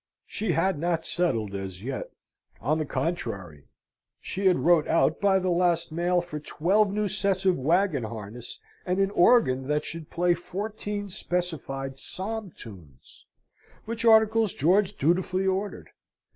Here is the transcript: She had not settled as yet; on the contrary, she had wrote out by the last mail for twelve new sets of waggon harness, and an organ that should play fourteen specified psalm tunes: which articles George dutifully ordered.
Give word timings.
She 0.25 0.53
had 0.53 0.79
not 0.79 1.05
settled 1.05 1.53
as 1.53 1.83
yet; 1.83 2.09
on 2.59 2.79
the 2.79 2.87
contrary, 2.87 3.65
she 4.19 4.47
had 4.47 4.57
wrote 4.57 4.87
out 4.87 5.21
by 5.21 5.37
the 5.37 5.51
last 5.51 5.91
mail 5.91 6.21
for 6.21 6.39
twelve 6.39 6.91
new 6.91 7.07
sets 7.07 7.45
of 7.45 7.55
waggon 7.55 8.01
harness, 8.05 8.57
and 8.83 8.97
an 8.97 9.11
organ 9.11 9.67
that 9.67 9.85
should 9.85 10.09
play 10.09 10.33
fourteen 10.33 11.09
specified 11.09 11.99
psalm 11.99 12.49
tunes: 12.55 13.27
which 13.85 14.03
articles 14.03 14.53
George 14.53 14.97
dutifully 14.97 15.45
ordered. 15.45 15.91